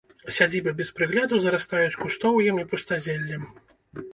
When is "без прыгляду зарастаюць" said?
0.79-1.99